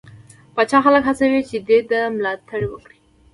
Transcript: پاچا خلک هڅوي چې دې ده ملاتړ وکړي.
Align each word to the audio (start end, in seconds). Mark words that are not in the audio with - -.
پاچا 0.55 0.77
خلک 0.85 1.03
هڅوي 1.09 1.41
چې 1.49 1.57
دې 1.67 1.79
ده 1.89 1.99
ملاتړ 2.15 2.61
وکړي. 2.67 2.97